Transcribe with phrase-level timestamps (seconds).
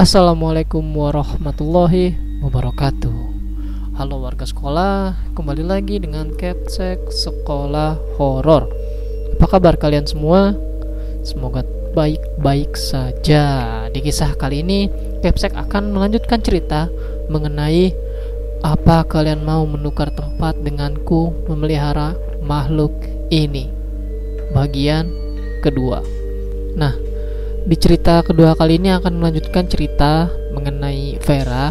[0.00, 3.20] Assalamualaikum warahmatullahi wabarakatuh
[4.00, 8.64] Halo warga sekolah, kembali lagi dengan Ketsek Sekolah Horor.
[9.36, 10.56] Apa kabar kalian semua?
[11.20, 13.44] Semoga baik-baik saja
[13.92, 14.88] Di kisah kali ini,
[15.20, 16.88] Kepsek akan melanjutkan cerita
[17.28, 17.92] mengenai
[18.64, 22.96] apa kalian mau menukar tempat denganku memelihara makhluk
[23.28, 23.68] ini
[24.56, 25.12] Bagian
[25.60, 26.00] kedua
[26.72, 27.09] Nah,
[27.70, 31.70] di cerita kedua kali ini akan melanjutkan cerita mengenai Vera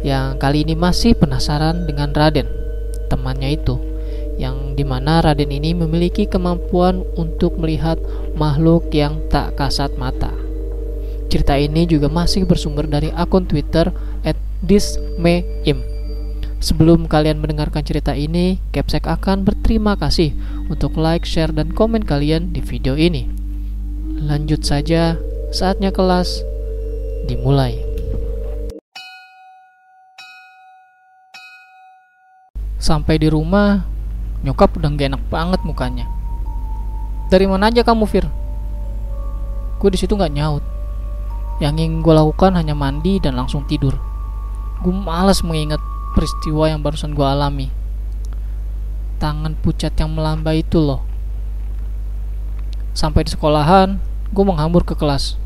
[0.00, 2.48] yang kali ini masih penasaran dengan Raden,
[3.12, 3.76] temannya itu,
[4.40, 8.00] yang di mana Raden ini memiliki kemampuan untuk melihat
[8.32, 10.32] makhluk yang tak kasat mata.
[11.28, 13.92] Cerita ini juga masih bersumber dari akun Twitter
[14.64, 15.84] @thismeim.
[16.64, 20.32] Sebelum kalian mendengarkan cerita ini, Capsek akan berterima kasih
[20.72, 23.35] untuk like, share, dan komen kalian di video ini.
[24.16, 25.20] Lanjut saja,
[25.52, 26.40] saatnya kelas
[27.28, 27.76] dimulai.
[32.80, 33.84] Sampai di rumah,
[34.40, 36.08] nyokap udah gak enak banget mukanya.
[37.28, 38.24] Dari mana aja kamu, Fir?
[39.84, 40.64] Gue di situ nggak nyaut.
[41.60, 44.00] Yang ingin gue lakukan hanya mandi dan langsung tidur.
[44.80, 45.84] Gue males mengingat
[46.16, 47.68] peristiwa yang barusan gue alami.
[49.20, 51.04] Tangan pucat yang melambai itu loh
[52.96, 54.00] Sampai di sekolahan,
[54.32, 55.38] gue menghambur ke kelas.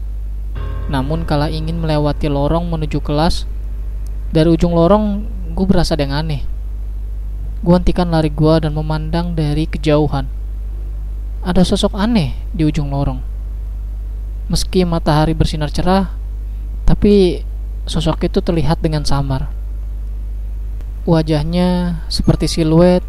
[0.90, 3.44] Namun kala ingin melewati lorong menuju kelas,
[4.30, 6.42] dari ujung lorong gue berasa ada yang aneh.
[7.60, 10.26] Gue hentikan lari gue dan memandang dari kejauhan.
[11.44, 13.20] Ada sosok aneh di ujung lorong.
[14.48, 16.10] Meski matahari bersinar cerah,
[16.88, 17.44] tapi
[17.86, 19.52] sosok itu terlihat dengan samar.
[21.06, 23.04] Wajahnya seperti siluet,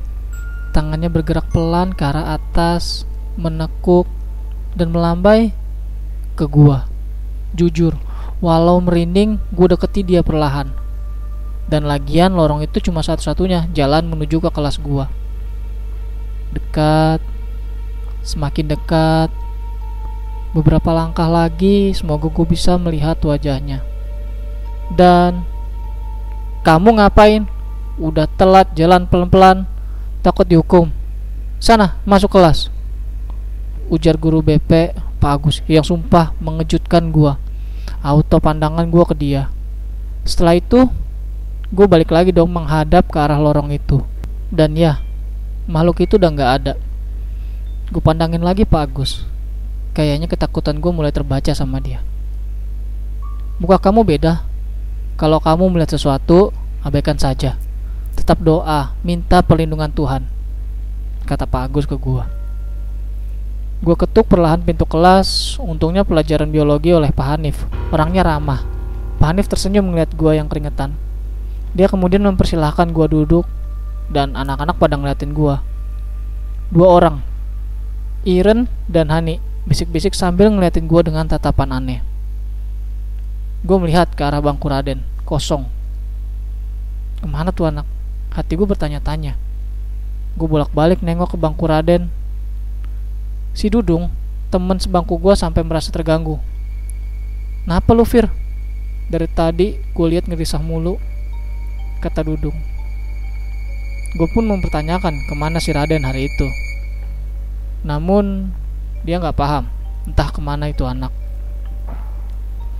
[0.71, 3.03] tangannya bergerak pelan ke arah atas,
[3.35, 4.07] menekuk
[4.75, 5.51] dan melambai
[6.41, 6.89] ke gua.
[7.53, 7.93] Jujur,
[8.41, 10.73] walau merinding, gua deketi dia perlahan.
[11.69, 15.05] Dan lagian lorong itu cuma satu-satunya jalan menuju ke kelas gua.
[16.49, 17.21] Dekat,
[18.25, 19.29] semakin dekat.
[20.51, 23.85] Beberapa langkah lagi, semoga gua bisa melihat wajahnya.
[24.97, 25.45] Dan
[26.65, 27.45] kamu ngapain?
[28.01, 29.69] Udah telat jalan pelan-pelan,
[30.25, 30.89] takut dihukum.
[31.61, 32.81] Sana, masuk kelas
[33.91, 37.37] ujar guru BP Pak Agus yang sumpah mengejutkan gua.
[38.01, 39.53] Auto pandangan gua ke dia.
[40.25, 40.89] Setelah itu,
[41.69, 44.01] gue balik lagi dong menghadap ke arah lorong itu.
[44.49, 45.01] Dan ya,
[45.69, 46.73] makhluk itu udah nggak ada.
[47.93, 49.25] Gue pandangin lagi Pak Agus.
[49.93, 52.01] Kayaknya ketakutan gue mulai terbaca sama dia.
[53.61, 54.41] Muka kamu beda.
[55.17, 56.49] Kalau kamu melihat sesuatu,
[56.81, 57.61] abaikan saja.
[58.17, 60.25] Tetap doa, minta perlindungan Tuhan.
[61.29, 62.40] Kata Pak Agus ke gua.
[63.81, 67.65] Gue ketuk perlahan pintu kelas, untungnya pelajaran biologi oleh Pak Hanif.
[67.89, 68.61] Orangnya ramah.
[69.17, 70.93] Pak Hanif tersenyum melihat gue yang keringetan.
[71.73, 73.49] Dia kemudian mempersilahkan gue duduk,
[74.13, 75.57] dan anak-anak pada ngeliatin gue.
[76.69, 77.25] Dua orang,
[78.21, 81.99] Iren dan Hani, bisik-bisik sambil ngeliatin gue dengan tatapan aneh.
[83.65, 85.65] Gue melihat ke arah bangku Raden, kosong.
[87.17, 87.89] Ke mana tuh anak?
[88.29, 89.33] Hati gue bertanya-tanya.
[90.37, 92.13] Gue bolak-balik nengok ke bangku Raden,
[93.51, 94.07] Si Dudung,
[94.47, 96.39] temen sebangku gue sampai merasa terganggu.
[97.67, 98.31] Kenapa lu Fir?
[99.11, 100.95] Dari tadi gue lihat ngerisah mulu,
[101.99, 102.55] kata Dudung.
[104.15, 106.47] Gue pun mempertanyakan ke mana si Raden hari itu.
[107.83, 108.51] Namun
[109.03, 109.67] dia nggak paham
[110.07, 111.11] entah ke mana itu anak.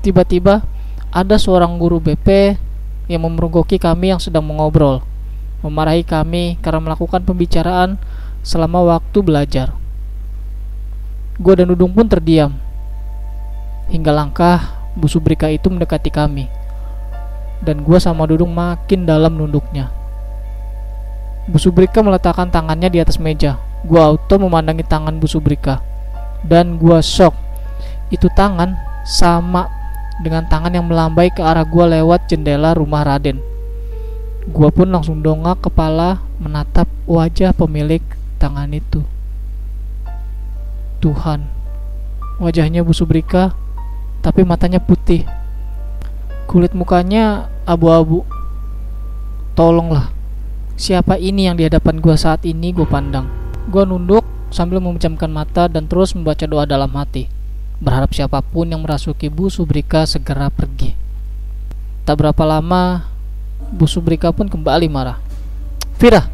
[0.01, 0.65] Tiba-tiba
[1.11, 2.57] ada seorang guru BP
[3.11, 5.03] yang memergoki kami yang sedang mengobrol,
[5.61, 7.99] memarahi kami karena melakukan pembicaraan
[8.41, 9.81] selama waktu belajar.
[11.40, 12.58] Gue dan Dudung pun terdiam.
[13.88, 16.52] Hingga langkah Bu Subrika itu mendekati kami.
[17.64, 19.94] Dan gue sama Dudung makin dalam nunduknya.
[21.47, 23.56] Bu Subrika meletakkan tangannya di atas meja.
[23.88, 25.80] Gue auto memandangi tangan Bu Subrika.
[26.44, 27.34] Dan gue shock.
[28.12, 28.75] Itu tangan
[29.07, 29.72] sama
[30.22, 33.42] dengan tangan yang melambai ke arah gue lewat jendela rumah Raden.
[34.50, 38.01] Gue pun langsung dongak kepala menatap wajah pemilik
[38.42, 39.06] tangan itu.
[41.01, 41.50] Tuhan.
[42.38, 43.57] Wajahnya Bu Subrika,
[44.21, 45.25] tapi matanya putih.
[46.45, 48.21] Kulit mukanya abu-abu.
[49.57, 50.13] Tolonglah,
[50.77, 53.27] siapa ini yang di hadapan gua saat ini gua pandang.
[53.68, 57.27] Gua nunduk sambil memejamkan mata dan terus membaca doa dalam hati.
[57.81, 60.94] Berharap siapa pun yang merasuki Bu Subrika segera pergi.
[62.06, 63.09] Tak berapa lama,
[63.74, 65.18] Bu Subrika pun kembali marah.
[65.98, 66.30] Fira,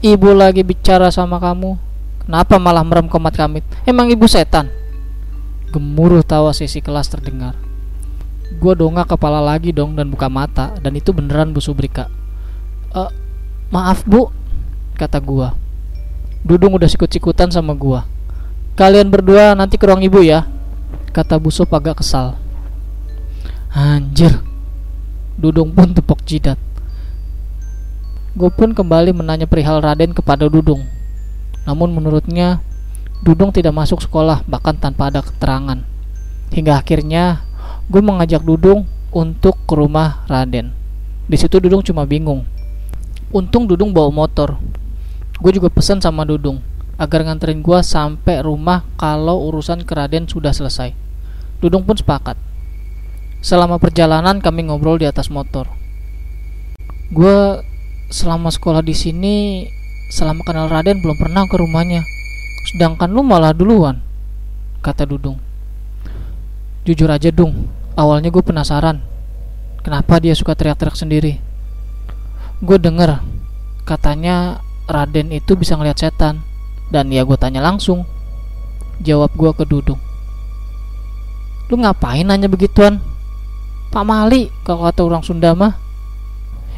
[0.00, 1.85] ibu lagi bicara sama kamu.
[2.26, 3.62] Kenapa malah merem komat kamit?
[3.86, 4.66] Emang ibu setan?
[5.70, 7.54] Gemuruh tawa sisi kelas terdengar.
[8.58, 12.10] Gue dongak kepala lagi dong dan buka mata dan itu beneran Bu Subrika.
[12.90, 13.02] E,
[13.70, 14.26] maaf bu,
[14.98, 15.48] kata gue.
[16.42, 18.02] Dudung udah sikut-sikutan sama gue.
[18.74, 20.50] Kalian berdua nanti ke ruang ibu ya,
[21.14, 22.34] kata Bu Sup agak kesal.
[23.70, 24.42] Anjir,
[25.38, 26.58] Dudung pun tepok jidat.
[28.34, 30.82] Gue pun kembali menanya perihal Raden kepada Dudung.
[31.66, 32.62] Namun menurutnya,
[33.20, 35.82] Dudung tidak masuk sekolah bahkan tanpa ada keterangan.
[36.54, 37.42] Hingga akhirnya,
[37.90, 40.70] gue mengajak Dudung untuk ke rumah Raden.
[41.26, 42.46] Di situ Dudung cuma bingung.
[43.34, 44.62] Untung Dudung bawa motor.
[45.42, 46.62] Gue juga pesan sama Dudung
[46.96, 50.96] agar nganterin gue sampai rumah kalau urusan ke Raden sudah selesai.
[51.60, 52.38] Dudung pun sepakat.
[53.44, 55.68] Selama perjalanan kami ngobrol di atas motor.
[57.12, 57.60] Gue
[58.08, 59.66] selama sekolah di sini,
[60.10, 62.06] selama kenal Raden belum pernah ke rumahnya.
[62.66, 64.02] Sedangkan lu malah duluan,
[64.82, 65.38] kata Dudung.
[66.86, 67.66] Jujur aja Dung,
[67.98, 69.02] awalnya gue penasaran.
[69.82, 71.32] Kenapa dia suka teriak-teriak sendiri?
[72.62, 73.22] Gue denger,
[73.86, 76.42] katanya Raden itu bisa ngeliat setan.
[76.86, 78.06] Dan ya gue tanya langsung.
[79.02, 79.98] Jawab gue ke Dudung.
[81.66, 83.02] Lu ngapain nanya begituan?
[83.90, 85.72] Pak Mali kalau kata orang Sunda mah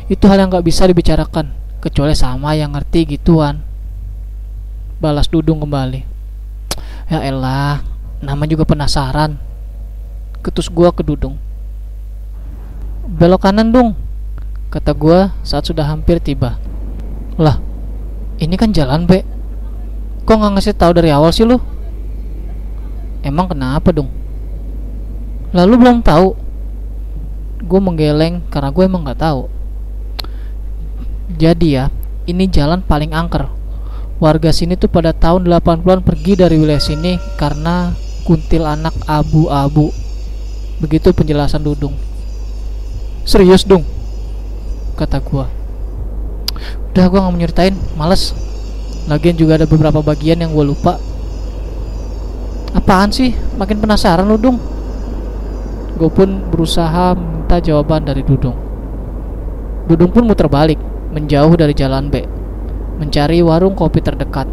[0.06, 3.62] itu hal yang gak bisa dibicarakan kecuali sama yang ngerti gituan.
[4.98, 6.02] Balas Dudung kembali.
[7.08, 7.82] Ya elah
[8.22, 9.38] nama juga penasaran.
[10.42, 11.48] Ketus gua ke Dudung
[13.08, 13.96] belok kanan dong
[14.68, 16.60] kata gua saat sudah hampir tiba.
[17.40, 17.56] Lah
[18.36, 19.24] ini kan jalan be.
[20.28, 21.56] Kok nggak ngasih tahu dari awal sih lu?
[23.24, 24.12] Emang kenapa dong
[25.56, 26.36] lalu belum tahu.
[27.58, 29.50] Gue menggeleng karena gue emang nggak tahu
[31.36, 31.84] jadi ya
[32.24, 33.48] ini jalan paling angker.
[34.18, 37.92] Warga sini tuh pada tahun 80-an pergi dari wilayah sini karena
[38.24, 39.92] kuntil anak abu-abu.
[40.80, 41.92] Begitu penjelasan Dudung.
[43.28, 43.84] Serius dong
[44.98, 45.46] kata gue
[46.90, 48.34] udah gue nggak mau nyeritain males.
[49.06, 50.98] Lagian juga ada beberapa bagian yang gue lupa.
[52.74, 53.32] Apaan sih?
[53.56, 54.58] Makin penasaran lu dong
[55.98, 58.54] gue pun berusaha meminta jawaban dari Dudung.
[59.90, 60.78] Dudung pun muter balik,
[61.12, 62.24] menjauh dari jalan B,
[63.00, 64.48] mencari warung kopi terdekat.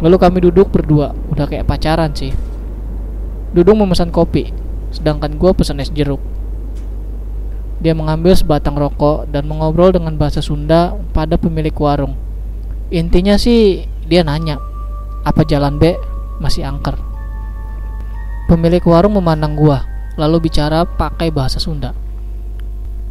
[0.00, 2.32] Lalu kami duduk berdua, udah kayak pacaran sih.
[3.54, 4.50] Dudung memesan kopi,
[4.90, 6.20] sedangkan gue pesan es jeruk.
[7.84, 12.16] Dia mengambil sebatang rokok dan mengobrol dengan bahasa Sunda pada pemilik warung.
[12.88, 14.60] Intinya sih dia nanya,
[15.24, 15.94] apa jalan B
[16.40, 16.96] masih angker.
[18.44, 19.84] Pemilik warung memandang gua,
[20.20, 22.03] lalu bicara pakai bahasa Sunda.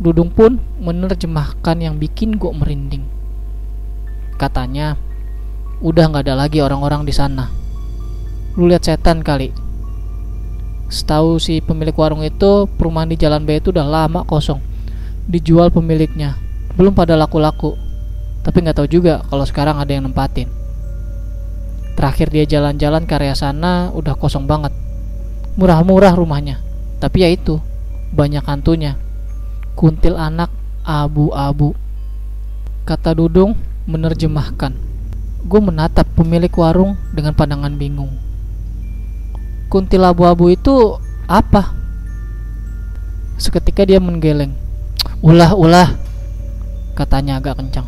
[0.02, 3.06] Dudung pun menerjemahkan yang bikin gue merinding.
[4.38, 4.98] Katanya,
[5.82, 7.50] udah nggak ada lagi orang-orang di sana.
[8.58, 9.54] Lu lihat setan kali.
[10.90, 14.62] Setahu si pemilik warung itu, perumahan di Jalan B itu udah lama kosong.
[15.30, 16.38] Dijual pemiliknya,
[16.78, 17.78] belum pada laku-laku.
[18.44, 20.50] Tapi nggak tahu juga kalau sekarang ada yang nempatin.
[21.94, 24.74] Terakhir dia jalan-jalan ke area sana udah kosong banget.
[25.56, 26.74] Murah-murah rumahnya
[27.04, 27.60] tapi ya itu,
[28.16, 28.96] banyak hantunya.
[29.74, 30.50] Kuntil anak
[30.86, 31.74] abu-abu.
[32.84, 33.56] Kata Dudung
[33.88, 34.76] menerjemahkan.
[35.44, 38.12] Gue menatap pemilik warung dengan pandangan bingung.
[39.68, 41.74] Kuntil abu-abu itu apa?
[43.36, 44.54] Seketika dia menggeleng.
[45.24, 45.96] Ulah, ulah,
[46.94, 47.88] katanya agak kencang.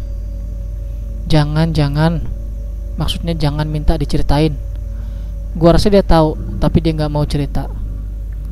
[1.28, 2.24] Jangan, jangan.
[2.96, 4.56] Maksudnya jangan minta diceritain.
[5.56, 7.68] Gua rasa dia tahu, tapi dia nggak mau cerita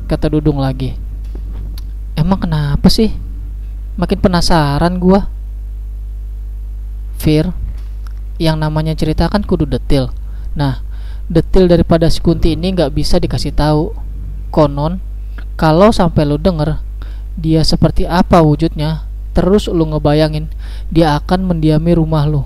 [0.04, 0.92] kata Dudung lagi.
[2.14, 3.23] Emang kenapa sih?
[3.94, 5.30] Makin penasaran gua.
[7.14, 7.54] Fir,
[8.42, 10.10] yang namanya cerita kan kudu detil.
[10.58, 10.82] Nah,
[11.30, 13.94] detil daripada si Kunti ini nggak bisa dikasih tahu.
[14.50, 14.98] Konon,
[15.54, 16.82] kalau sampai lu denger
[17.38, 20.50] dia seperti apa wujudnya, terus lu ngebayangin
[20.90, 22.42] dia akan mendiami rumah lu.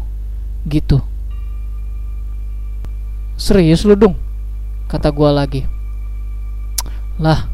[0.69, 1.01] Gitu.
[3.41, 4.21] Serius lu dong?
[4.89, 5.65] Kata gua lagi.
[7.17, 7.49] Lah,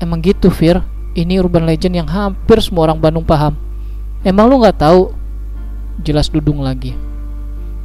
[0.00, 0.95] emang gitu Fir.
[1.16, 3.56] Ini urban legend yang hampir semua orang Bandung paham.
[4.20, 5.16] Emang lu nggak tahu?
[6.04, 6.92] Jelas dudung lagi.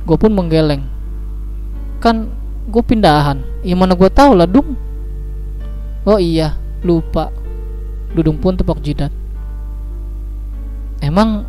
[0.04, 0.84] Gue pun menggeleng.
[2.04, 2.28] Kan
[2.68, 3.40] gue pindahan.
[3.64, 4.76] Ya mana gue tahu lah, Dung.
[6.04, 7.32] Oh iya, lupa.
[8.12, 9.16] Dudung pun tepok jidat.
[11.00, 11.48] Emang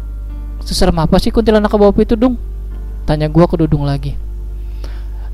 [0.62, 2.38] seserem apa sih kuntilanak bawah itu, Dung?
[3.10, 4.14] Tanya gue ke Dudung lagi.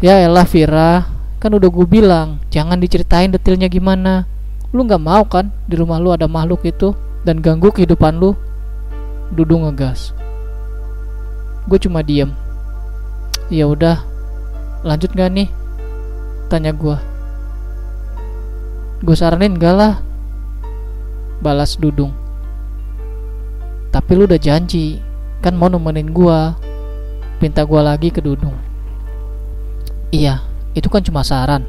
[0.00, 4.26] Ya elah Vira, Kan udah gue bilang, jangan diceritain detailnya gimana.
[4.72, 6.92] Lu nggak mau kan di rumah lu ada makhluk itu
[7.24, 8.36] dan ganggu kehidupan lu?
[9.32, 10.12] Dudu ngegas.
[11.68, 12.32] Gue cuma diem.
[13.48, 14.04] Ya udah,
[14.84, 15.48] lanjut gak nih?
[16.52, 16.96] Tanya gue.
[19.04, 19.94] Gue saranin gak lah.
[21.38, 22.10] balas Dudung.
[23.94, 25.00] Tapi lu udah janji,
[25.40, 26.58] kan mau nemenin gua.
[27.38, 28.58] Pinta gua lagi ke Dudung.
[30.10, 30.42] Iya,
[30.74, 31.62] itu kan cuma saran.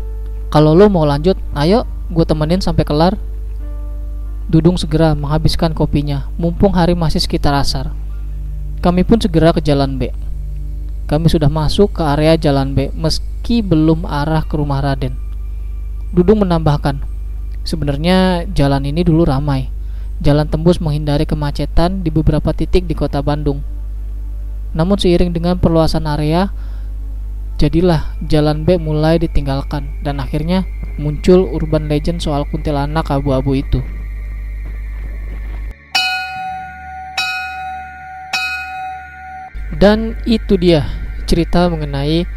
[0.50, 3.16] Kalau lu mau lanjut, ayo gue temenin sampai kelar.
[4.50, 7.94] Dudung segera menghabiskan kopinya, mumpung hari masih sekitar asar.
[8.82, 10.10] Kami pun segera ke jalan B.
[11.06, 15.13] Kami sudah masuk ke area jalan B, meski belum arah ke rumah Raden.
[16.10, 17.01] Dudung menambahkan,
[17.62, 19.70] sebenarnya jalan ini dulu ramai.
[20.20, 23.62] Jalan tembus menghindari kemacetan di beberapa titik di kota Bandung.
[24.74, 26.50] Namun seiring dengan perluasan area,
[27.62, 30.66] jadilah jalan B mulai ditinggalkan dan akhirnya
[31.00, 33.79] muncul urban legend soal kuntilanak abu-abu itu.
[39.79, 40.84] Dan itu dia
[41.24, 42.27] cerita mengenai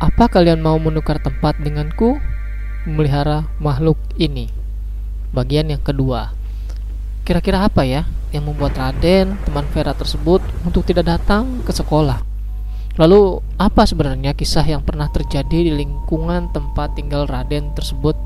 [0.00, 2.16] apa kalian mau menukar tempat denganku
[2.88, 4.48] memelihara makhluk ini.
[5.36, 6.32] Bagian yang kedua.
[7.28, 12.27] Kira-kira apa ya yang membuat Raden, teman Vera tersebut untuk tidak datang ke sekolah?
[12.98, 18.18] Lalu, apa sebenarnya kisah yang pernah terjadi di lingkungan tempat tinggal Raden tersebut?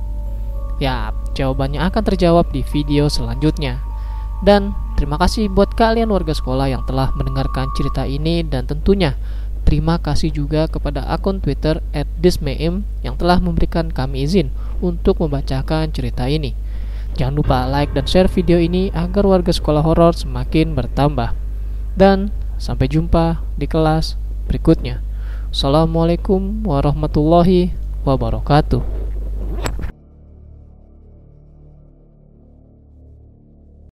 [0.80, 3.84] Ya, jawabannya akan terjawab di video selanjutnya.
[4.40, 9.14] Dan terima kasih buat kalian warga sekolah yang telah mendengarkan cerita ini dan tentunya
[9.68, 11.84] terima kasih juga kepada akun Twitter
[12.18, 14.50] @dismeim yang telah memberikan kami izin
[14.80, 16.56] untuk membacakan cerita ini.
[17.20, 21.36] Jangan lupa like dan share video ini agar warga sekolah horor semakin bertambah.
[21.92, 24.21] Dan sampai jumpa di kelas
[24.52, 25.00] berikutnya.
[25.48, 27.72] Assalamualaikum warahmatullahi
[28.04, 29.01] wabarakatuh.